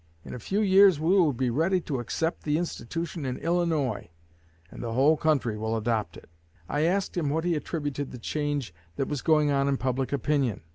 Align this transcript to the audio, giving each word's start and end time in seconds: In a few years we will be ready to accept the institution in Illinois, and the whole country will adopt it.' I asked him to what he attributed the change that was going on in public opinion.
In 0.25 0.33
a 0.33 0.39
few 0.39 0.61
years 0.61 0.99
we 0.99 1.11
will 1.13 1.31
be 1.31 1.51
ready 1.51 1.79
to 1.81 1.99
accept 1.99 2.41
the 2.41 2.57
institution 2.57 3.23
in 3.23 3.37
Illinois, 3.37 4.09
and 4.71 4.81
the 4.81 4.93
whole 4.93 5.15
country 5.15 5.55
will 5.59 5.77
adopt 5.77 6.17
it.' 6.17 6.27
I 6.67 6.85
asked 6.85 7.15
him 7.15 7.27
to 7.27 7.33
what 7.35 7.43
he 7.43 7.53
attributed 7.53 8.09
the 8.11 8.17
change 8.17 8.73
that 8.95 9.07
was 9.07 9.21
going 9.21 9.51
on 9.51 9.67
in 9.67 9.77
public 9.77 10.11
opinion. 10.11 10.61